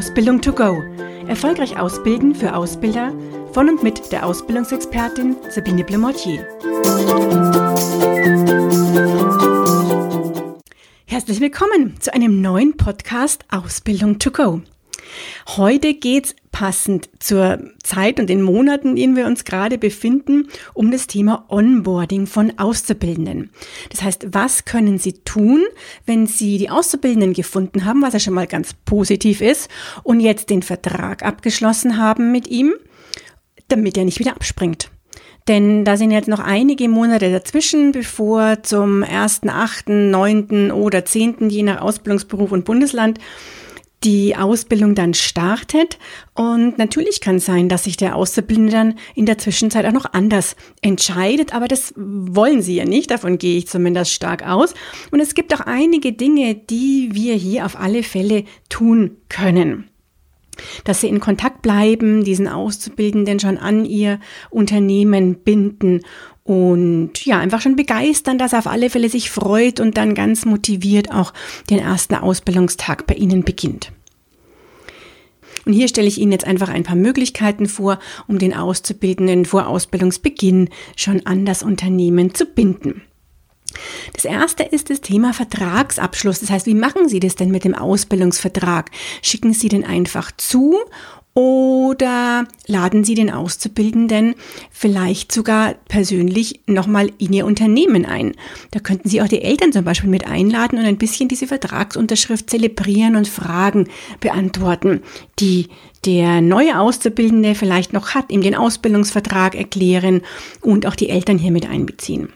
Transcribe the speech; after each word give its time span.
Ausbildung 0.00 0.40
to 0.40 0.50
go. 0.54 0.82
Erfolgreich 1.28 1.78
ausbilden 1.78 2.34
für 2.34 2.56
Ausbilder 2.56 3.12
von 3.52 3.68
und 3.68 3.82
mit 3.82 4.10
der 4.10 4.24
Ausbildungsexpertin 4.24 5.36
Sabine 5.50 5.84
Blemortier. 5.84 6.48
Herzlich 11.04 11.42
willkommen 11.42 12.00
zu 12.00 12.14
einem 12.14 12.40
neuen 12.40 12.78
Podcast 12.78 13.44
Ausbildung 13.50 14.18
to 14.18 14.30
go. 14.30 14.62
Heute 15.56 15.94
geht's 15.94 16.34
passend 16.52 17.08
zur 17.20 17.58
Zeit 17.82 18.18
und 18.18 18.28
den 18.28 18.42
Monaten, 18.42 18.90
in 18.90 18.96
denen 18.96 19.16
wir 19.16 19.26
uns 19.26 19.44
gerade 19.44 19.78
befinden, 19.78 20.48
um 20.74 20.90
das 20.90 21.06
Thema 21.06 21.44
Onboarding 21.48 22.26
von 22.26 22.58
Auszubildenden. 22.58 23.50
Das 23.90 24.02
heißt, 24.02 24.28
was 24.32 24.64
können 24.64 24.98
Sie 24.98 25.12
tun, 25.12 25.64
wenn 26.06 26.26
Sie 26.26 26.58
die 26.58 26.70
Auszubildenden 26.70 27.32
gefunden 27.32 27.84
haben, 27.84 28.02
was 28.02 28.14
ja 28.14 28.20
schon 28.20 28.34
mal 28.34 28.46
ganz 28.46 28.74
positiv 28.84 29.40
ist, 29.40 29.70
und 30.02 30.20
jetzt 30.20 30.50
den 30.50 30.62
Vertrag 30.62 31.22
abgeschlossen 31.24 31.96
haben 31.96 32.32
mit 32.32 32.48
ihm, 32.48 32.74
damit 33.68 33.96
er 33.96 34.04
nicht 34.04 34.18
wieder 34.18 34.32
abspringt? 34.32 34.90
Denn 35.48 35.84
da 35.84 35.96
sind 35.96 36.10
jetzt 36.10 36.28
noch 36.28 36.40
einige 36.40 36.88
Monate 36.88 37.32
dazwischen, 37.32 37.92
bevor 37.92 38.62
zum 38.62 39.02
1., 39.02 39.42
9. 39.86 40.70
oder 40.70 41.04
10. 41.04 41.48
je 41.48 41.62
nach 41.62 41.80
Ausbildungsberuf 41.80 42.52
und 42.52 42.64
Bundesland 42.64 43.18
die 44.04 44.34
Ausbildung 44.36 44.94
dann 44.94 45.14
startet. 45.14 45.98
Und 46.34 46.78
natürlich 46.78 47.20
kann 47.20 47.36
es 47.36 47.44
sein, 47.44 47.68
dass 47.68 47.84
sich 47.84 47.96
der 47.96 48.16
Auszubildende 48.16 48.72
dann 48.72 48.94
in 49.14 49.26
der 49.26 49.38
Zwischenzeit 49.38 49.84
auch 49.86 49.92
noch 49.92 50.12
anders 50.12 50.56
entscheidet, 50.80 51.54
aber 51.54 51.68
das 51.68 51.92
wollen 51.96 52.62
sie 52.62 52.76
ja 52.76 52.84
nicht, 52.84 53.10
davon 53.10 53.38
gehe 53.38 53.58
ich 53.58 53.68
zumindest 53.68 54.12
stark 54.12 54.46
aus. 54.46 54.74
Und 55.10 55.20
es 55.20 55.34
gibt 55.34 55.54
auch 55.54 55.60
einige 55.60 56.12
Dinge, 56.12 56.54
die 56.54 57.10
wir 57.12 57.34
hier 57.34 57.66
auf 57.66 57.78
alle 57.78 58.02
Fälle 58.02 58.44
tun 58.68 59.16
können 59.28 59.90
dass 60.84 61.00
sie 61.00 61.08
in 61.08 61.20
Kontakt 61.20 61.62
bleiben, 61.62 62.22
diesen 62.22 62.46
Auszubildenden 62.46 63.40
schon 63.40 63.56
an 63.56 63.86
ihr 63.86 64.20
Unternehmen 64.50 65.36
binden 65.36 66.02
und 66.50 67.24
ja, 67.26 67.38
einfach 67.38 67.60
schon 67.60 67.76
begeistern, 67.76 68.36
dass 68.36 68.54
er 68.54 68.58
auf 68.58 68.66
alle 68.66 68.90
Fälle 68.90 69.08
sich 69.08 69.30
freut 69.30 69.78
und 69.78 69.96
dann 69.96 70.16
ganz 70.16 70.44
motiviert 70.44 71.12
auch 71.12 71.32
den 71.70 71.78
ersten 71.78 72.16
Ausbildungstag 72.16 73.06
bei 73.06 73.14
Ihnen 73.14 73.44
beginnt. 73.44 73.92
Und 75.64 75.74
hier 75.74 75.86
stelle 75.86 76.08
ich 76.08 76.18
Ihnen 76.18 76.32
jetzt 76.32 76.44
einfach 76.44 76.68
ein 76.68 76.82
paar 76.82 76.96
Möglichkeiten 76.96 77.66
vor, 77.66 78.00
um 78.26 78.40
den 78.40 78.52
Auszubildenden 78.52 79.44
vor 79.44 79.68
Ausbildungsbeginn 79.68 80.70
schon 80.96 81.24
an 81.24 81.46
das 81.46 81.62
Unternehmen 81.62 82.34
zu 82.34 82.46
binden. 82.46 83.02
Das 84.12 84.24
erste 84.24 84.64
ist 84.64 84.90
das 84.90 85.02
Thema 85.02 85.32
Vertragsabschluss. 85.32 86.40
Das 86.40 86.50
heißt, 86.50 86.66
wie 86.66 86.74
machen 86.74 87.08
Sie 87.08 87.20
das 87.20 87.36
denn 87.36 87.52
mit 87.52 87.62
dem 87.62 87.76
Ausbildungsvertrag? 87.76 88.90
Schicken 89.22 89.52
Sie 89.52 89.68
den 89.68 89.84
einfach 89.84 90.32
zu 90.36 90.80
oder 91.34 92.46
laden 92.66 93.04
Sie 93.04 93.14
den 93.14 93.30
Auszubildenden 93.30 94.34
vielleicht 94.70 95.32
sogar 95.32 95.74
persönlich 95.88 96.60
nochmal 96.66 97.10
in 97.18 97.32
Ihr 97.32 97.46
Unternehmen 97.46 98.04
ein. 98.04 98.34
Da 98.72 98.80
könnten 98.80 99.08
Sie 99.08 99.22
auch 99.22 99.28
die 99.28 99.42
Eltern 99.42 99.72
zum 99.72 99.84
Beispiel 99.84 100.10
mit 100.10 100.26
einladen 100.26 100.78
und 100.78 100.84
ein 100.84 100.98
bisschen 100.98 101.28
diese 101.28 101.46
Vertragsunterschrift 101.46 102.50
zelebrieren 102.50 103.16
und 103.16 103.28
Fragen 103.28 103.88
beantworten, 104.18 105.02
die 105.38 105.68
der 106.04 106.40
neue 106.40 106.80
Auszubildende 106.80 107.54
vielleicht 107.54 107.92
noch 107.92 108.14
hat, 108.14 108.32
ihm 108.32 108.40
den 108.40 108.54
Ausbildungsvertrag 108.54 109.54
erklären 109.54 110.22
und 110.62 110.86
auch 110.86 110.96
die 110.96 111.10
Eltern 111.10 111.38
hier 111.38 111.52
mit 111.52 111.68
einbeziehen. 111.68 112.30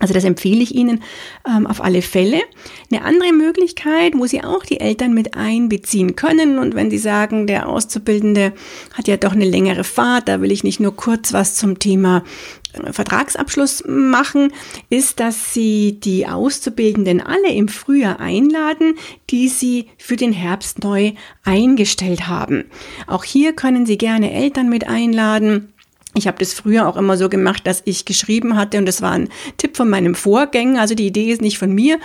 Also 0.00 0.14
das 0.14 0.24
empfehle 0.24 0.62
ich 0.62 0.74
Ihnen 0.74 1.02
ähm, 1.46 1.66
auf 1.66 1.82
alle 1.82 2.02
Fälle. 2.02 2.40
Eine 2.90 3.04
andere 3.04 3.32
Möglichkeit, 3.32 4.14
wo 4.16 4.26
Sie 4.26 4.42
auch 4.42 4.64
die 4.64 4.80
Eltern 4.80 5.12
mit 5.12 5.36
einbeziehen 5.36 6.16
können 6.16 6.58
und 6.58 6.74
wenn 6.74 6.90
Sie 6.90 6.98
sagen, 6.98 7.46
der 7.46 7.68
Auszubildende 7.68 8.52
hat 8.94 9.06
ja 9.06 9.18
doch 9.18 9.32
eine 9.32 9.44
längere 9.44 9.84
Fahrt, 9.84 10.28
da 10.28 10.40
will 10.40 10.50
ich 10.50 10.64
nicht 10.64 10.80
nur 10.80 10.96
kurz 10.96 11.34
was 11.34 11.54
zum 11.54 11.78
Thema 11.78 12.24
äh, 12.72 12.92
Vertragsabschluss 12.92 13.84
machen, 13.86 14.52
ist, 14.88 15.20
dass 15.20 15.52
Sie 15.52 16.00
die 16.00 16.26
Auszubildenden 16.26 17.20
alle 17.20 17.52
im 17.52 17.68
Frühjahr 17.68 18.20
einladen, 18.20 18.94
die 19.28 19.48
Sie 19.48 19.86
für 19.98 20.16
den 20.16 20.32
Herbst 20.32 20.82
neu 20.82 21.12
eingestellt 21.44 22.26
haben. 22.26 22.64
Auch 23.06 23.24
hier 23.24 23.52
können 23.52 23.84
Sie 23.84 23.98
gerne 23.98 24.32
Eltern 24.32 24.70
mit 24.70 24.88
einladen 24.88 25.74
ich 26.14 26.26
habe 26.26 26.38
das 26.38 26.52
früher 26.52 26.88
auch 26.88 26.96
immer 26.96 27.16
so 27.16 27.28
gemacht, 27.28 27.66
dass 27.66 27.82
ich 27.84 28.04
geschrieben 28.04 28.56
hatte 28.56 28.78
und 28.78 28.86
das 28.86 29.00
war 29.00 29.12
ein 29.12 29.28
Tipp 29.58 29.76
von 29.76 29.88
meinem 29.88 30.14
Vorgänger, 30.16 30.80
also 30.80 30.94
die 30.94 31.06
Idee 31.06 31.30
ist 31.30 31.40
nicht 31.40 31.58
von 31.58 31.72
mir. 31.72 31.98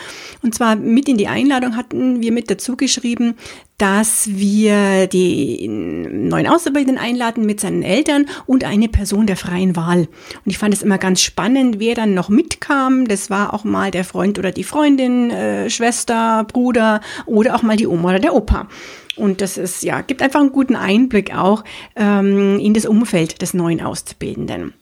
Und 0.43 0.53
zwar 0.53 0.75
mit 0.75 1.09
in 1.09 1.17
die 1.17 1.27
Einladung 1.27 1.75
hatten 1.75 2.21
wir 2.21 2.31
mit 2.31 2.51
dazu 2.51 2.77
geschrieben, 2.77 3.35
dass 3.77 4.29
wir 4.29 5.07
die 5.07 5.67
neuen 5.67 6.47
Auszubildenden 6.47 7.03
einladen 7.03 7.45
mit 7.45 7.59
seinen 7.59 7.83
Eltern 7.83 8.27
und 8.45 8.63
eine 8.63 8.87
Person 8.87 9.27
der 9.27 9.37
freien 9.37 9.75
Wahl. 9.75 10.01
Und 10.01 10.51
ich 10.51 10.59
fand 10.59 10.73
es 10.73 10.83
immer 10.83 10.97
ganz 10.97 11.21
spannend, 11.21 11.79
wer 11.79 11.95
dann 11.95 12.13
noch 12.13 12.29
mitkam. 12.29 13.07
Das 13.07 13.29
war 13.29 13.53
auch 13.53 13.63
mal 13.63 13.91
der 13.91 14.05
Freund 14.05 14.39
oder 14.39 14.51
die 14.51 14.63
Freundin, 14.63 15.31
äh, 15.31 15.69
Schwester, 15.69 16.45
Bruder 16.45 17.01
oder 17.25 17.55
auch 17.55 17.63
mal 17.63 17.75
die 17.75 17.87
Oma 17.87 18.09
oder 18.09 18.19
der 18.19 18.35
Opa. 18.35 18.67
Und 19.15 19.41
das 19.41 19.57
ist, 19.57 19.83
ja, 19.83 20.01
gibt 20.01 20.21
einfach 20.21 20.41
einen 20.41 20.51
guten 20.51 20.75
Einblick 20.75 21.35
auch 21.35 21.63
ähm, 21.95 22.59
in 22.59 22.73
das 22.73 22.85
Umfeld 22.85 23.41
des 23.41 23.53
neuen 23.53 23.81
Auszubildenden. 23.81 24.73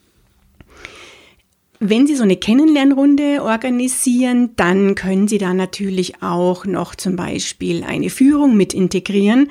Wenn 1.80 2.06
Sie 2.06 2.14
so 2.14 2.22
eine 2.22 2.36
Kennenlernrunde 2.36 3.42
organisieren, 3.42 4.50
dann 4.56 4.94
können 4.94 5.28
Sie 5.28 5.38
da 5.38 5.52
natürlich 5.52 6.22
auch 6.22 6.64
noch 6.64 6.94
zum 6.94 7.16
Beispiel 7.16 7.84
eine 7.84 8.10
Führung 8.10 8.56
mit 8.56 8.72
integrieren, 8.72 9.50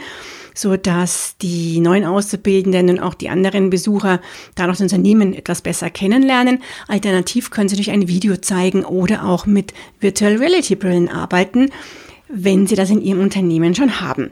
so 0.55 0.77
dass 0.77 1.37
die 1.41 1.79
neuen 1.79 2.05
Auszubildenden 2.05 2.89
und 2.89 2.99
auch 2.99 3.13
die 3.13 3.29
anderen 3.29 3.69
Besucher 3.69 4.19
da 4.55 4.65
noch 4.65 4.73
das 4.73 4.81
Unternehmen 4.81 5.33
etwas 5.33 5.61
besser 5.61 5.89
kennenlernen. 5.89 6.63
Alternativ 6.87 7.51
können 7.51 7.69
Sie 7.69 7.75
durch 7.75 7.91
ein 7.91 8.07
Video 8.07 8.37
zeigen 8.37 8.83
oder 8.83 9.25
auch 9.25 9.45
mit 9.45 9.73
Virtual 9.99 10.37
Reality 10.37 10.75
Brillen 10.75 11.09
arbeiten, 11.09 11.69
wenn 12.29 12.65
Sie 12.67 12.75
das 12.75 12.89
in 12.89 13.01
Ihrem 13.01 13.21
Unternehmen 13.21 13.75
schon 13.75 14.01
haben. 14.01 14.31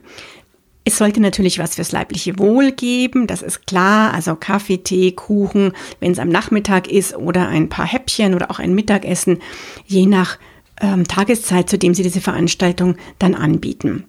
Es 0.83 0.97
sollte 0.97 1.21
natürlich 1.21 1.59
was 1.59 1.75
fürs 1.75 1.91
leibliche 1.91 2.39
Wohl 2.39 2.71
geben, 2.71 3.27
das 3.27 3.43
ist 3.43 3.67
klar. 3.67 4.13
Also 4.13 4.35
Kaffee, 4.35 4.79
Tee, 4.79 5.11
Kuchen, 5.11 5.73
wenn 5.99 6.11
es 6.11 6.19
am 6.19 6.29
Nachmittag 6.29 6.87
ist 6.87 7.15
oder 7.15 7.47
ein 7.47 7.69
paar 7.69 7.85
Häppchen 7.85 8.33
oder 8.33 8.49
auch 8.49 8.57
ein 8.57 8.73
Mittagessen, 8.73 9.39
je 9.85 10.07
nach 10.07 10.39
ähm, 10.81 11.07
Tageszeit, 11.07 11.69
zu 11.69 11.77
dem 11.77 11.93
Sie 11.93 12.03
diese 12.03 12.21
Veranstaltung 12.21 12.95
dann 13.19 13.35
anbieten. 13.35 14.05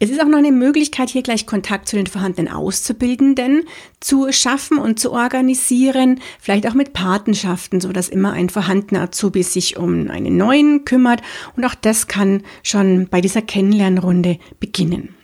Es 0.00 0.10
ist 0.10 0.20
auch 0.20 0.26
noch 0.26 0.38
eine 0.38 0.50
Möglichkeit, 0.50 1.08
hier 1.08 1.22
gleich 1.22 1.46
Kontakt 1.46 1.88
zu 1.88 1.94
den 1.94 2.08
vorhandenen 2.08 2.52
Auszubildenden 2.52 3.62
zu 4.00 4.32
schaffen 4.32 4.78
und 4.78 4.98
zu 4.98 5.12
organisieren, 5.12 6.20
vielleicht 6.40 6.68
auch 6.68 6.74
mit 6.74 6.92
Patenschaften, 6.92 7.80
so 7.80 7.92
dass 7.92 8.08
immer 8.08 8.32
ein 8.32 8.50
vorhandener 8.50 9.02
Azubi 9.02 9.44
sich 9.44 9.78
um 9.78 10.10
einen 10.10 10.36
neuen 10.36 10.84
kümmert. 10.84 11.22
Und 11.56 11.64
auch 11.64 11.76
das 11.76 12.08
kann 12.08 12.42
schon 12.64 13.06
bei 13.08 13.20
dieser 13.20 13.40
Kennenlernrunde 13.40 14.38
beginnen. 14.58 15.14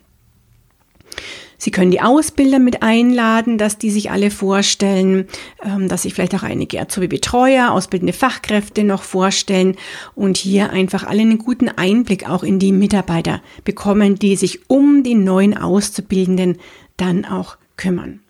Sie 1.60 1.70
können 1.70 1.90
die 1.90 2.00
Ausbilder 2.00 2.58
mit 2.58 2.82
einladen, 2.82 3.58
dass 3.58 3.76
die 3.76 3.90
sich 3.90 4.10
alle 4.10 4.30
vorstellen, 4.30 5.28
ähm, 5.62 5.88
dass 5.88 6.02
sich 6.02 6.14
vielleicht 6.14 6.34
auch 6.34 6.42
einige 6.42 6.80
Azubi-Betreuer, 6.80 7.70
ausbildende 7.70 8.14
Fachkräfte 8.14 8.82
noch 8.82 9.02
vorstellen 9.02 9.76
und 10.14 10.38
hier 10.38 10.70
einfach 10.70 11.04
alle 11.04 11.20
einen 11.20 11.36
guten 11.36 11.68
Einblick 11.68 12.26
auch 12.26 12.44
in 12.44 12.58
die 12.58 12.72
Mitarbeiter 12.72 13.42
bekommen, 13.62 14.14
die 14.14 14.36
sich 14.36 14.70
um 14.70 15.02
die 15.02 15.14
neuen 15.14 15.54
Auszubildenden 15.54 16.56
dann 16.96 17.26
auch 17.26 17.58
kümmern. 17.76 18.20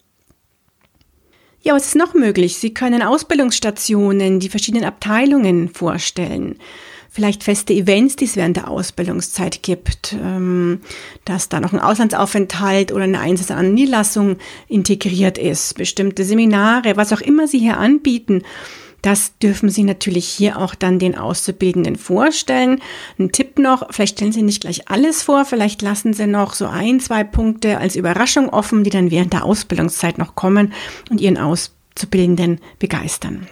Ja, 1.62 1.74
was 1.74 1.86
ist 1.86 1.96
noch 1.96 2.14
möglich? 2.14 2.56
Sie 2.56 2.74
können 2.74 3.00
Ausbildungsstationen, 3.00 4.40
die 4.40 4.48
verschiedenen 4.48 4.84
Abteilungen 4.86 5.68
vorstellen 5.68 6.58
vielleicht 7.10 7.42
feste 7.42 7.74
Events, 7.74 8.16
die 8.16 8.24
es 8.24 8.36
während 8.36 8.56
der 8.56 8.68
Ausbildungszeit 8.68 9.62
gibt, 9.62 10.14
ähm, 10.22 10.80
dass 11.24 11.48
da 11.48 11.60
noch 11.60 11.72
ein 11.72 11.80
Auslandsaufenthalt 11.80 12.92
oder 12.92 13.04
eine 13.04 13.20
Einsatz 13.20 13.50
an 13.50 13.74
Niederlassung 13.74 14.36
integriert 14.68 15.36
ist, 15.36 15.74
bestimmte 15.74 16.24
Seminare, 16.24 16.96
was 16.96 17.12
auch 17.12 17.20
immer 17.20 17.48
Sie 17.48 17.58
hier 17.58 17.78
anbieten. 17.78 18.42
Das 19.02 19.38
dürfen 19.38 19.70
Sie 19.70 19.82
natürlich 19.82 20.26
hier 20.26 20.58
auch 20.58 20.74
dann 20.74 20.98
den 20.98 21.16
Auszubildenden 21.16 21.96
vorstellen. 21.96 22.80
Ein 23.18 23.32
Tipp 23.32 23.58
noch, 23.58 23.86
vielleicht 23.90 24.16
stellen 24.18 24.32
Sie 24.32 24.42
nicht 24.42 24.60
gleich 24.60 24.88
alles 24.88 25.22
vor, 25.22 25.44
vielleicht 25.44 25.82
lassen 25.82 26.12
Sie 26.12 26.26
noch 26.26 26.52
so 26.52 26.66
ein, 26.66 27.00
zwei 27.00 27.24
Punkte 27.24 27.78
als 27.78 27.96
Überraschung 27.96 28.50
offen, 28.50 28.84
die 28.84 28.90
dann 28.90 29.10
während 29.10 29.32
der 29.32 29.44
Ausbildungszeit 29.44 30.18
noch 30.18 30.34
kommen 30.34 30.74
und 31.10 31.20
Ihren 31.20 31.38
Auszubildenden 31.38 32.60
begeistern. 32.78 33.48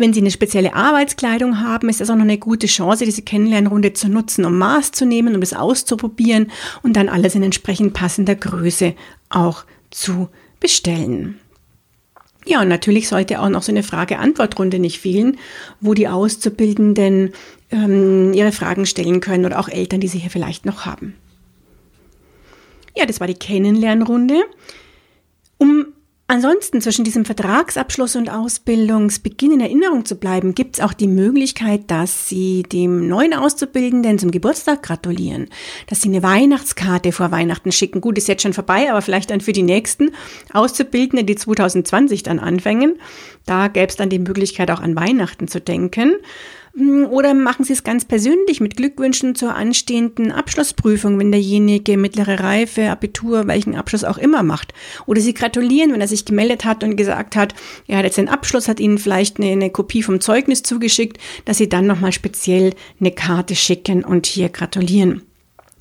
Wenn 0.00 0.14
Sie 0.14 0.20
eine 0.20 0.30
spezielle 0.30 0.72
Arbeitskleidung 0.72 1.60
haben, 1.60 1.90
ist 1.90 2.00
das 2.00 2.08
auch 2.08 2.16
noch 2.16 2.22
eine 2.22 2.38
gute 2.38 2.66
Chance, 2.66 3.04
diese 3.04 3.20
Kennenlernrunde 3.20 3.92
zu 3.92 4.08
nutzen, 4.08 4.46
um 4.46 4.56
Maß 4.56 4.92
zu 4.92 5.04
nehmen, 5.04 5.36
um 5.36 5.42
es 5.42 5.52
auszuprobieren 5.52 6.50
und 6.82 6.94
dann 6.94 7.10
alles 7.10 7.34
in 7.34 7.42
entsprechend 7.42 7.92
passender 7.92 8.34
Größe 8.34 8.94
auch 9.28 9.64
zu 9.90 10.30
bestellen. 10.58 11.38
Ja, 12.46 12.62
und 12.62 12.68
natürlich 12.68 13.08
sollte 13.08 13.40
auch 13.40 13.50
noch 13.50 13.62
so 13.62 13.72
eine 13.72 13.82
Frage-Antwort-Runde 13.82 14.78
nicht 14.78 15.00
fehlen, 15.00 15.36
wo 15.80 15.92
die 15.92 16.08
Auszubildenden 16.08 17.32
ähm, 17.70 18.32
ihre 18.32 18.52
Fragen 18.52 18.86
stellen 18.86 19.20
können 19.20 19.44
oder 19.44 19.60
auch 19.60 19.68
Eltern, 19.68 20.00
die 20.00 20.08
sie 20.08 20.18
hier 20.18 20.30
vielleicht 20.30 20.64
noch 20.64 20.86
haben. 20.86 21.14
Ja, 22.96 23.04
das 23.04 23.20
war 23.20 23.26
die 23.26 23.34
Kennenlernrunde. 23.34 24.44
Um 25.58 25.88
Ansonsten 26.30 26.80
zwischen 26.80 27.02
diesem 27.02 27.24
Vertragsabschluss 27.24 28.14
und 28.14 28.30
Ausbildungsbeginn 28.30 29.54
in 29.54 29.60
Erinnerung 29.60 30.04
zu 30.04 30.14
bleiben, 30.14 30.54
gibt 30.54 30.76
es 30.76 30.80
auch 30.80 30.92
die 30.92 31.08
Möglichkeit, 31.08 31.90
dass 31.90 32.28
Sie 32.28 32.62
dem 32.62 33.08
neuen 33.08 33.34
Auszubildenden 33.34 34.16
zum 34.16 34.30
Geburtstag 34.30 34.84
gratulieren, 34.84 35.48
dass 35.88 36.02
Sie 36.02 36.08
eine 36.08 36.22
Weihnachtskarte 36.22 37.10
vor 37.10 37.32
Weihnachten 37.32 37.72
schicken. 37.72 38.00
Gut, 38.00 38.16
ist 38.16 38.28
jetzt 38.28 38.44
schon 38.44 38.52
vorbei, 38.52 38.88
aber 38.92 39.02
vielleicht 39.02 39.30
dann 39.30 39.40
für 39.40 39.52
die 39.52 39.64
nächsten 39.64 40.12
Auszubildenden, 40.52 41.26
die 41.26 41.34
2020 41.34 42.22
dann 42.22 42.38
anfangen. 42.38 43.00
Da 43.44 43.66
gäbe 43.66 43.88
es 43.88 43.96
dann 43.96 44.08
die 44.08 44.20
Möglichkeit, 44.20 44.70
auch 44.70 44.80
an 44.80 44.94
Weihnachten 44.94 45.48
zu 45.48 45.60
denken. 45.60 46.12
Hm, 46.74 47.06
oder 47.06 47.34
machen 47.34 47.64
Sie 47.64 47.72
es 47.72 47.82
ganz 47.82 48.04
persönlich 48.04 48.60
mit 48.60 48.76
Glückwünschen 48.76 49.34
zur 49.34 49.54
anstehenden 49.54 50.30
Abschlussprüfung, 50.30 51.18
wenn 51.18 51.32
derjenige 51.32 51.96
mittlere 51.96 52.40
Reife, 52.40 52.90
Abitur, 52.90 53.46
welchen 53.46 53.74
Abschluss 53.74 54.04
auch 54.04 54.18
immer 54.18 54.42
macht. 54.42 54.72
Oder 55.06 55.20
Sie 55.20 55.34
gratulieren, 55.34 55.92
wenn 55.92 56.00
er 56.00 56.08
sich 56.08 56.24
gemeldet 56.24 56.64
hat 56.64 56.84
und 56.84 56.96
gesagt 56.96 57.34
hat, 57.34 57.54
er 57.88 57.98
hat 57.98 58.04
jetzt 58.04 58.18
einen 58.18 58.28
Abschluss, 58.28 58.68
hat 58.68 58.80
Ihnen 58.80 58.98
vielleicht 58.98 59.38
eine, 59.38 59.50
eine 59.50 59.70
Kopie 59.70 60.02
vom 60.02 60.20
Zeugnis 60.20 60.62
zugeschickt, 60.62 61.18
dass 61.44 61.58
Sie 61.58 61.68
dann 61.68 61.86
nochmal 61.86 62.12
speziell 62.12 62.74
eine 63.00 63.10
Karte 63.10 63.56
schicken 63.56 64.04
und 64.04 64.26
hier 64.26 64.48
gratulieren 64.48 65.22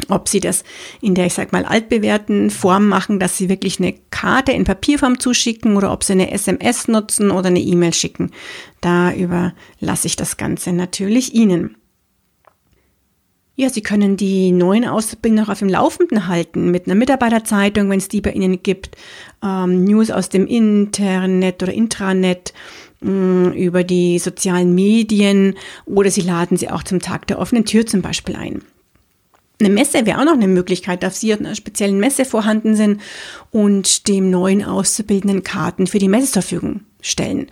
ob 0.10 0.30
sie 0.30 0.40
das 0.40 0.64
in 1.02 1.16
der, 1.16 1.26
ich 1.26 1.34
sag 1.34 1.52
mal, 1.52 1.66
altbewährten 1.66 2.50
Form 2.50 2.88
machen, 2.88 3.20
dass 3.20 3.38
sie 3.38 3.50
wirklich 3.50 3.80
eine 3.80 3.96
Karte 4.12 4.52
in 4.52 4.64
Papierform 4.64 5.20
zuschicken 5.20 5.78
oder 5.78 5.92
ob 5.92 6.04
sie 6.04 6.14
eine 6.14 6.32
SMS 6.32 6.88
nutzen 6.88 7.32
oder 7.32 7.48
eine 7.48 7.62
E-Mail 7.62 7.94
schicken. 7.94 8.32
Da 8.82 9.14
überlasse 9.14 10.08
ich 10.08 10.16
das 10.16 10.38
Ganze 10.38 10.74
natürlich 10.74 11.34
Ihnen. 11.34 11.76
Ja, 13.60 13.70
Sie 13.70 13.82
können 13.82 14.16
die 14.16 14.54
neuen 14.54 14.86
Auszubildenden 14.88 15.46
auch 15.46 15.52
auf 15.52 15.60
dem 15.60 15.68
Laufenden 15.68 16.28
halten 16.30 16.72
mit 16.72 16.86
einer 16.86 16.96
Mitarbeiterzeitung, 16.96 17.90
wenn 17.90 18.00
es 18.00 18.08
die 18.08 18.22
bei 18.22 18.32
Ihnen 18.32 18.64
gibt, 18.64 18.96
ähm, 19.44 19.84
News 19.84 20.12
aus 20.12 20.30
dem 20.30 20.48
Internet 20.48 21.62
oder 21.62 21.74
Intranet, 21.74 22.54
mm, 23.02 23.50
über 23.50 23.84
die 23.84 24.18
sozialen 24.18 24.74
Medien 24.74 25.56
oder 25.84 26.10
Sie 26.10 26.22
laden 26.22 26.56
sie 26.56 26.70
auch 26.70 26.84
zum 26.84 27.02
Tag 27.02 27.28
der 27.28 27.38
offenen 27.38 27.66
Tür 27.66 27.86
zum 27.86 28.02
Beispiel 28.02 28.38
ein. 28.38 28.62
Eine 29.62 29.74
Messe 29.74 30.06
wäre 30.06 30.20
auch 30.20 30.26
noch 30.26 30.34
eine 30.34 30.48
Möglichkeit, 30.48 31.04
dass 31.04 31.20
Sie 31.20 31.34
einer 31.34 31.54
speziellen 31.54 32.00
Messe 32.00 32.24
vorhanden 32.24 32.76
sind 32.76 33.02
und 33.52 34.08
dem 34.08 34.30
neuen 34.30 34.64
Auszubildenden 34.64 35.44
Karten 35.44 35.86
für 35.86 36.00
die 36.00 36.08
Messe 36.08 36.32
zur 36.32 36.42
Verfügung 36.44 36.82
stellen. 37.02 37.48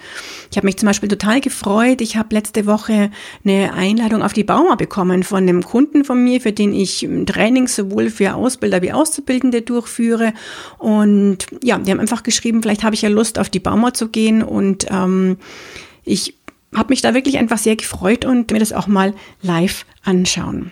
Ich 0.50 0.58
habe 0.58 0.68
mich 0.68 0.78
zum 0.78 0.88
Beispiel 0.88 1.10
total 1.10 1.42
gefreut. 1.42 2.00
Ich 2.00 2.16
habe 2.16 2.34
letzte 2.34 2.66
Woche 2.66 3.12
eine 3.44 3.74
Einladung 3.74 4.22
auf 4.22 4.32
die 4.32 4.46
Bauma 4.46 4.76
bekommen 4.76 5.24
von 5.24 5.40
einem 5.40 5.64
Kunden 5.64 6.06
von 6.06 6.24
mir, 6.24 6.40
für 6.40 6.54
den 6.54 6.74
ich 6.74 7.08
Trainings 7.26 7.76
sowohl 7.76 8.10
für 8.10 8.36
Ausbilder 8.36 8.82
wie 8.82 8.94
Auszubildende 8.94 9.62
durchführe. 9.62 10.34
Und 10.78 11.48
ja, 11.62 11.78
die 11.78 11.92
haben 11.92 12.00
einfach 12.00 12.24
geschrieben, 12.24 12.62
vielleicht 12.62 12.84
habe 12.84 12.96
ich 12.96 13.02
ja 13.02 13.10
Lust, 13.10 13.38
auf 13.38 13.50
die 13.50 13.60
Bauma 13.60 13.94
zu 13.94 14.08
gehen. 14.08 14.44
Und 14.44 14.88
ähm, 14.90 15.38
ich 16.04 16.36
habe 16.74 16.90
mich 16.90 17.02
da 17.02 17.14
wirklich 17.14 17.38
einfach 17.38 17.58
sehr 17.58 17.76
gefreut 17.76 18.24
und 18.24 18.52
mir 18.52 18.60
das 18.60 18.72
auch 18.72 18.88
mal 18.88 19.14
live 19.42 19.86
anschauen. 20.04 20.72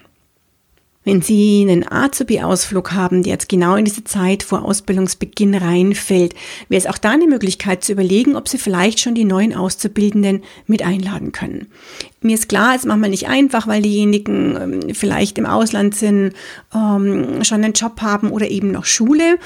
Wenn 1.05 1.21
Sie 1.21 1.61
einen 1.61 1.87
Azubi-Ausflug 1.87 2.91
haben, 2.91 3.21
der 3.21 3.33
jetzt 3.33 3.47
genau 3.47 3.75
in 3.75 3.85
diese 3.85 4.03
Zeit 4.03 4.41
vor 4.41 4.65
Ausbildungsbeginn 4.65 5.53
reinfällt, 5.53 6.33
wäre 6.67 6.79
es 6.79 6.87
auch 6.87 6.97
da 6.97 7.11
eine 7.11 7.27
Möglichkeit 7.27 7.83
zu 7.83 7.91
überlegen, 7.91 8.35
ob 8.35 8.49
Sie 8.49 8.57
vielleicht 8.57 8.99
schon 8.99 9.13
die 9.13 9.23
neuen 9.23 9.53
Auszubildenden 9.53 10.43
mit 10.65 10.83
einladen 10.83 11.31
können. 11.31 11.67
Mir 12.25 12.33
ist 12.33 12.49
klar, 12.49 12.73
es 12.73 12.81
ist 12.81 12.87
manchmal 12.87 13.11
nicht 13.11 13.27
einfach, 13.27 13.67
weil 13.67 13.83
diejenigen 13.83 14.57
ähm, 14.59 14.95
vielleicht 14.95 15.37
im 15.37 15.45
Ausland 15.45 15.93
sind, 15.93 16.33
ähm, 16.73 17.43
schon 17.43 17.63
einen 17.63 17.73
Job 17.73 18.01
haben 18.01 18.31
oder 18.31 18.49
eben 18.49 18.71
noch 18.71 18.85
Schule. 18.85 19.37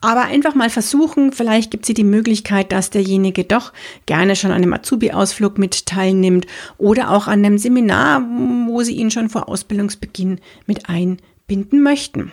Aber 0.00 0.22
einfach 0.22 0.56
mal 0.56 0.68
versuchen, 0.68 1.30
vielleicht 1.30 1.70
gibt 1.70 1.88
es 1.88 1.94
die 1.94 2.02
Möglichkeit, 2.02 2.72
dass 2.72 2.90
derjenige 2.90 3.44
doch 3.44 3.72
gerne 4.06 4.34
schon 4.34 4.50
an 4.50 4.56
einem 4.56 4.72
Azubi-Ausflug 4.72 5.58
mit 5.58 5.86
teilnimmt 5.86 6.48
oder 6.76 7.12
auch 7.12 7.28
an 7.28 7.44
einem 7.44 7.56
Seminar, 7.56 8.20
wo 8.66 8.82
Sie 8.82 8.96
ihn 8.96 9.12
schon 9.12 9.28
vor 9.28 9.48
Ausbildungsbeginn 9.48 10.40
mit 10.66 10.88
einbinden 10.88 11.84
möchten. 11.84 12.32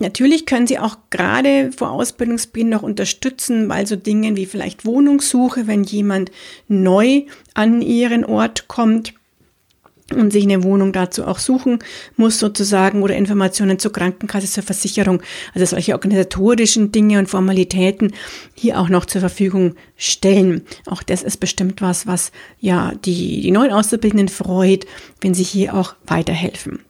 Natürlich 0.00 0.46
können 0.46 0.66
Sie 0.66 0.78
auch 0.78 0.96
gerade 1.10 1.72
vor 1.72 1.90
Ausbildungsbeginn 1.90 2.70
noch 2.70 2.82
unterstützen, 2.82 3.68
weil 3.68 3.86
so 3.86 3.96
Dinge 3.96 4.36
wie 4.36 4.46
vielleicht 4.46 4.86
Wohnungssuche, 4.86 5.66
wenn 5.66 5.84
jemand 5.84 6.30
neu 6.68 7.24
an 7.54 7.82
Ihren 7.82 8.24
Ort 8.24 8.66
kommt 8.66 9.14
und 10.14 10.32
sich 10.32 10.44
eine 10.44 10.64
Wohnung 10.64 10.92
dazu 10.92 11.24
auch 11.24 11.38
suchen 11.38 11.78
muss 12.16 12.38
sozusagen 12.38 13.02
oder 13.02 13.14
Informationen 13.16 13.78
zur 13.78 13.92
Krankenkasse, 13.92 14.48
zur 14.48 14.62
Versicherung, 14.62 15.22
also 15.54 15.66
solche 15.66 15.92
organisatorischen 15.92 16.92
Dinge 16.92 17.18
und 17.18 17.28
Formalitäten 17.28 18.12
hier 18.54 18.80
auch 18.80 18.88
noch 18.88 19.04
zur 19.04 19.20
Verfügung 19.20 19.76
stellen. 19.96 20.62
Auch 20.86 21.02
das 21.02 21.22
ist 21.22 21.38
bestimmt 21.38 21.80
was, 21.80 22.06
was 22.06 22.32
ja 22.58 22.92
die, 23.04 23.40
die 23.40 23.50
neuen 23.50 23.72
Auszubildenden 23.72 24.28
freut, 24.28 24.86
wenn 25.20 25.34
sie 25.34 25.44
hier 25.44 25.74
auch 25.74 25.94
weiterhelfen. 26.06 26.80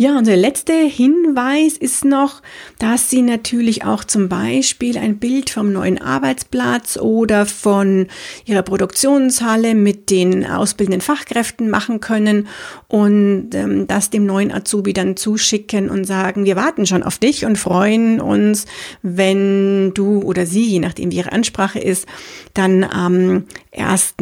Ja, 0.00 0.16
und 0.16 0.28
der 0.28 0.36
letzte 0.36 0.74
Hinweis 0.74 1.76
ist 1.76 2.04
noch, 2.04 2.40
dass 2.78 3.10
Sie 3.10 3.20
natürlich 3.20 3.84
auch 3.84 4.04
zum 4.04 4.28
Beispiel 4.28 4.96
ein 4.96 5.18
Bild 5.18 5.50
vom 5.50 5.72
neuen 5.72 6.00
Arbeitsplatz 6.00 6.98
oder 6.98 7.46
von 7.46 8.06
Ihrer 8.44 8.62
Produktionshalle 8.62 9.74
mit 9.74 10.10
den 10.10 10.46
ausbildenden 10.46 11.00
Fachkräften 11.00 11.68
machen 11.68 11.98
können 11.98 12.46
und 12.86 13.48
ähm, 13.54 13.88
das 13.88 14.08
dem 14.08 14.24
neuen 14.24 14.52
Azubi 14.52 14.92
dann 14.92 15.16
zuschicken 15.16 15.90
und 15.90 16.04
sagen, 16.04 16.44
wir 16.44 16.54
warten 16.54 16.86
schon 16.86 17.02
auf 17.02 17.18
dich 17.18 17.44
und 17.44 17.58
freuen 17.58 18.20
uns, 18.20 18.66
wenn 19.02 19.94
du 19.94 20.22
oder 20.22 20.46
sie, 20.46 20.64
je 20.64 20.78
nachdem 20.78 21.10
wie 21.10 21.16
Ihre 21.16 21.32
Ansprache 21.32 21.80
ist, 21.80 22.06
dann 22.54 22.84
am 22.84 23.46
1. 23.76 24.14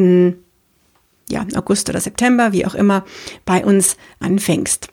Ja, 1.29 1.45
August 1.53 1.87
oder 1.87 1.99
September, 1.99 2.51
wie 2.51 2.65
auch 2.65 2.73
immer, 2.73 3.05
bei 3.45 3.63
uns 3.63 3.95
anfängst. 4.19 4.89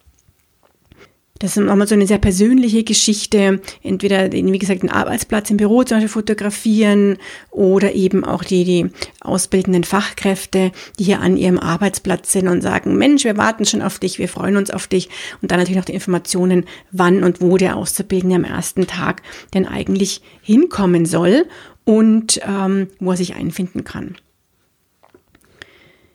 Das 1.44 1.58
ist 1.58 1.62
nochmal 1.62 1.86
so 1.86 1.94
eine 1.94 2.06
sehr 2.06 2.16
persönliche 2.16 2.84
Geschichte. 2.84 3.60
Entweder, 3.82 4.32
wie 4.32 4.58
gesagt, 4.58 4.82
den 4.82 4.88
Arbeitsplatz 4.88 5.50
im 5.50 5.58
Büro 5.58 5.82
zum 5.82 5.98
Beispiel 5.98 6.08
fotografieren 6.08 7.18
oder 7.50 7.92
eben 7.92 8.24
auch 8.24 8.44
die, 8.44 8.64
die 8.64 8.86
ausbildenden 9.20 9.84
Fachkräfte, 9.84 10.72
die 10.98 11.04
hier 11.04 11.20
an 11.20 11.36
ihrem 11.36 11.58
Arbeitsplatz 11.58 12.32
sind 12.32 12.48
und 12.48 12.62
sagen, 12.62 12.96
Mensch, 12.96 13.24
wir 13.24 13.36
warten 13.36 13.66
schon 13.66 13.82
auf 13.82 13.98
dich, 13.98 14.18
wir 14.18 14.30
freuen 14.30 14.56
uns 14.56 14.70
auf 14.70 14.86
dich. 14.86 15.10
Und 15.42 15.50
dann 15.50 15.58
natürlich 15.58 15.76
noch 15.76 15.84
die 15.84 15.92
Informationen, 15.92 16.64
wann 16.92 17.22
und 17.22 17.42
wo 17.42 17.58
der 17.58 17.76
Auszubildende 17.76 18.36
am 18.36 18.44
ersten 18.44 18.86
Tag 18.86 19.20
denn 19.52 19.68
eigentlich 19.68 20.22
hinkommen 20.40 21.04
soll 21.04 21.44
und 21.84 22.40
ähm, 22.48 22.88
wo 23.00 23.10
er 23.10 23.18
sich 23.18 23.34
einfinden 23.34 23.84
kann. 23.84 24.16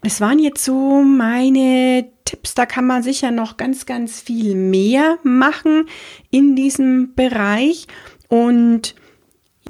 Es 0.01 0.21
waren 0.21 0.39
jetzt 0.39 0.63
so 0.63 1.03
meine 1.03 2.09
Tipps. 2.25 2.55
Da 2.55 2.65
kann 2.65 2.87
man 2.87 3.03
sicher 3.03 3.31
noch 3.31 3.57
ganz, 3.57 3.85
ganz 3.85 4.21
viel 4.21 4.55
mehr 4.55 5.17
machen 5.23 5.87
in 6.31 6.55
diesem 6.55 7.15
Bereich. 7.15 7.87
Und 8.29 8.95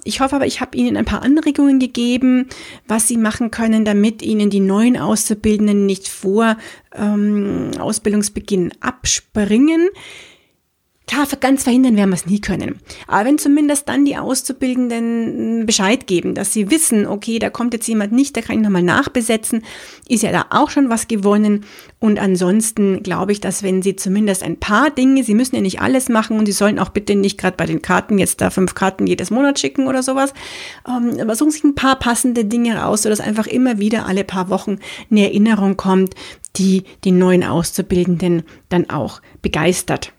ich 0.04 0.22
hoffe 0.22 0.36
aber, 0.36 0.46
ich 0.46 0.62
habe 0.62 0.78
Ihnen 0.78 0.98
ein 0.98 1.06
paar 1.06 1.24
Anregungen 1.24 1.80
gegeben, 1.80 2.48
was 2.88 3.08
Sie 3.08 3.18
machen 3.18 3.52
können, 3.52 3.86
damit 3.86 4.22
Ihnen 4.22 4.50
die 4.50 4.60
neuen 4.60 4.98
Auszubildenden 4.98 5.86
nicht 5.86 6.08
vor 6.08 6.58
ähm, 6.96 7.72
Ausbildungsbeginn 7.80 8.74
abspringen. 8.82 9.90
Klar, 11.10 11.26
ganz 11.40 11.64
verhindern 11.64 11.98
werden 11.98 12.12
wir 12.12 12.16
es 12.18 12.28
nie 12.28 12.40
können. 12.40 12.80
Aber 13.08 13.26
wenn 13.26 13.40
zumindest 13.40 13.90
dann 13.90 14.06
die 14.06 14.16
Auszubildenden 14.16 15.66
Bescheid 15.66 16.06
geben, 16.06 16.36
dass 16.36 16.54
sie 16.54 16.70
wissen, 16.70 17.08
okay, 17.08 17.40
da 17.40 17.50
kommt 17.50 17.74
jetzt 17.74 17.88
jemand 17.88 18.12
nicht, 18.12 18.38
da 18.38 18.42
kann 18.42 18.58
ich 18.58 18.62
nochmal 18.62 18.84
nachbesetzen, 18.84 19.64
ist 20.08 20.22
ja 20.22 20.32
da 20.32 20.46
auch 20.52 20.70
schon 20.70 20.92
was 20.92 21.08
gewonnen. 21.08 21.66
Und 21.98 22.20
ansonsten 22.20 23.02
glaube 23.02 23.32
ich, 23.32 23.42
dass 23.42 23.64
wenn 23.64 23.82
sie 23.82 23.96
zumindest 23.96 24.44
ein 24.44 24.60
paar 24.60 24.92
Dinge, 24.92 25.24
sie 25.24 25.34
müssen 25.34 25.56
ja 25.56 25.64
nicht 25.64 25.82
alles 25.82 26.10
machen 26.10 26.38
und 26.38 26.46
sie 26.46 26.52
sollen 26.52 26.78
auch 26.78 26.90
bitte 26.90 27.16
nicht 27.16 27.40
gerade 27.40 27.58
bei 27.58 27.66
den 27.66 27.82
Karten 27.82 28.20
jetzt 28.20 28.40
da 28.40 28.52
fünf 28.52 28.76
Karten 28.76 29.08
jedes 29.08 29.32
Monat 29.32 29.58
schicken 29.58 29.88
oder 29.88 30.04
sowas, 30.04 30.32
ähm, 30.88 31.20
aber 31.20 31.36
suchen 31.36 31.50
sich 31.50 31.64
ein 31.64 31.74
paar 31.74 31.98
passende 31.98 32.46
Dinge 32.46 32.78
raus, 32.78 33.02
sodass 33.02 33.20
einfach 33.20 33.48
immer 33.48 33.80
wieder 33.80 34.06
alle 34.06 34.24
paar 34.24 34.50
Wochen 34.50 34.78
eine 35.10 35.24
Erinnerung 35.24 35.76
kommt, 35.76 36.14
die 36.56 36.84
die 37.04 37.12
neuen 37.12 37.44
Auszubildenden 37.44 38.44
dann 38.70 38.92
auch 38.92 39.24
begeistert. 39.42 40.14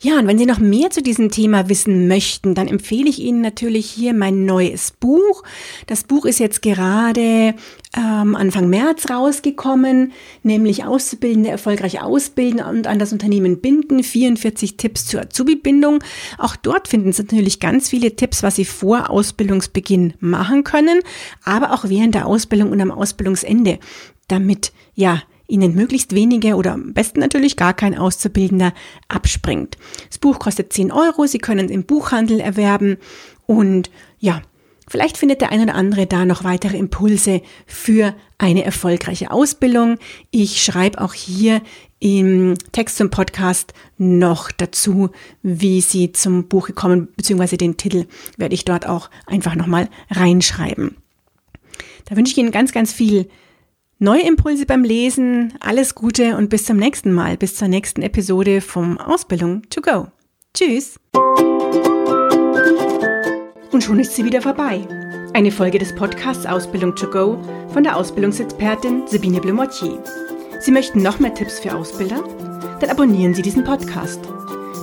Ja, 0.00 0.20
und 0.20 0.28
wenn 0.28 0.38
Sie 0.38 0.46
noch 0.46 0.60
mehr 0.60 0.90
zu 0.90 1.02
diesem 1.02 1.28
Thema 1.28 1.68
wissen 1.68 2.06
möchten, 2.06 2.54
dann 2.54 2.68
empfehle 2.68 3.08
ich 3.08 3.18
Ihnen 3.18 3.40
natürlich 3.40 3.90
hier 3.90 4.14
mein 4.14 4.44
neues 4.44 4.92
Buch. 4.92 5.42
Das 5.88 6.04
Buch 6.04 6.24
ist 6.24 6.38
jetzt 6.38 6.62
gerade 6.62 7.56
ähm, 7.96 8.36
Anfang 8.36 8.68
März 8.70 9.10
rausgekommen, 9.10 10.12
nämlich 10.44 10.84
Auszubildende 10.84 11.50
erfolgreich 11.50 12.00
ausbilden 12.00 12.60
und 12.60 12.86
an 12.86 13.00
das 13.00 13.12
Unternehmen 13.12 13.60
binden. 13.60 14.04
44 14.04 14.76
Tipps 14.76 15.04
zur 15.04 15.22
Azubi-Bindung. 15.22 15.98
Auch 16.38 16.54
dort 16.54 16.86
finden 16.86 17.12
Sie 17.12 17.22
natürlich 17.22 17.58
ganz 17.58 17.88
viele 17.88 18.14
Tipps, 18.14 18.44
was 18.44 18.54
Sie 18.54 18.66
vor 18.66 19.10
Ausbildungsbeginn 19.10 20.14
machen 20.20 20.62
können, 20.62 21.00
aber 21.42 21.72
auch 21.72 21.88
während 21.88 22.14
der 22.14 22.26
Ausbildung 22.26 22.70
und 22.70 22.80
am 22.80 22.92
Ausbildungsende, 22.92 23.80
damit 24.28 24.72
ja 24.94 25.22
Ihnen 25.48 25.74
möglichst 25.74 26.14
wenige 26.14 26.54
oder 26.54 26.74
am 26.74 26.92
besten 26.92 27.20
natürlich 27.20 27.56
gar 27.56 27.74
kein 27.74 27.96
Auszubildender 27.96 28.72
abspringt. 29.08 29.76
Das 30.08 30.18
Buch 30.18 30.38
kostet 30.38 30.72
10 30.72 30.92
Euro, 30.92 31.26
Sie 31.26 31.38
können 31.38 31.66
es 31.66 31.72
im 31.72 31.84
Buchhandel 31.84 32.38
erwerben 32.40 32.98
und 33.46 33.90
ja, 34.18 34.42
Vielleicht 34.90 35.18
findet 35.18 35.42
der 35.42 35.52
ein 35.52 35.60
oder 35.60 35.74
andere 35.74 36.06
da 36.06 36.24
noch 36.24 36.44
weitere 36.44 36.78
Impulse 36.78 37.42
für 37.66 38.14
eine 38.38 38.64
erfolgreiche 38.64 39.30
Ausbildung. 39.30 39.98
Ich 40.30 40.62
schreibe 40.62 41.02
auch 41.02 41.12
hier 41.12 41.60
im 42.00 42.54
Text 42.72 42.96
zum 42.96 43.10
Podcast 43.10 43.74
noch 43.98 44.50
dazu, 44.50 45.10
wie 45.42 45.82
Sie 45.82 46.12
zum 46.12 46.48
Buch 46.48 46.68
gekommen, 46.68 47.08
beziehungsweise 47.16 47.58
den 47.58 47.76
Titel 47.76 48.06
werde 48.38 48.54
ich 48.54 48.64
dort 48.64 48.86
auch 48.88 49.10
einfach 49.26 49.56
nochmal 49.56 49.90
reinschreiben. 50.10 50.96
Da 52.06 52.16
wünsche 52.16 52.32
ich 52.32 52.38
Ihnen 52.38 52.50
ganz, 52.50 52.72
ganz 52.72 52.90
viel 52.90 53.28
neue 53.98 54.22
Impulse 54.22 54.66
beim 54.66 54.84
Lesen, 54.84 55.54
alles 55.60 55.94
Gute 55.94 56.36
und 56.36 56.50
bis 56.50 56.64
zum 56.64 56.76
nächsten 56.76 57.12
Mal, 57.12 57.36
bis 57.36 57.56
zur 57.56 57.68
nächsten 57.68 58.02
Episode 58.02 58.60
vom 58.60 58.98
Ausbildung 58.98 59.62
to 59.70 59.80
go. 59.80 60.08
Tschüss! 60.54 60.98
Und 63.72 63.84
schon 63.84 64.00
ist 64.00 64.14
sie 64.14 64.24
wieder 64.24 64.40
vorbei. 64.40 64.86
Eine 65.34 65.50
Folge 65.50 65.78
des 65.78 65.94
Podcasts 65.94 66.46
Ausbildung 66.46 66.94
to 66.94 67.08
go 67.08 67.38
von 67.72 67.84
der 67.84 67.96
Ausbildungsexpertin 67.96 69.06
Sabine 69.06 69.40
Blumotier. 69.40 70.02
Sie 70.60 70.72
möchten 70.72 71.02
noch 71.02 71.18
mehr 71.18 71.34
Tipps 71.34 71.60
für 71.60 71.74
Ausbilder? 71.74 72.22
Dann 72.80 72.90
abonnieren 72.90 73.34
Sie 73.34 73.42
diesen 73.42 73.64
Podcast. 73.64 74.20